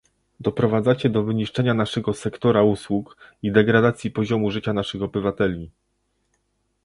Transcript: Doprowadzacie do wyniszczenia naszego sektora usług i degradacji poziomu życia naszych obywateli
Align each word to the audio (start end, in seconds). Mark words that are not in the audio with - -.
Doprowadzacie 0.39 1.09
do 1.09 1.23
wyniszczenia 1.23 1.73
naszego 1.73 2.13
sektora 2.13 2.63
usług 2.63 3.17
i 3.43 3.51
degradacji 3.51 4.11
poziomu 4.11 4.51
życia 4.51 4.73
naszych 4.73 5.01
obywateli 5.01 5.71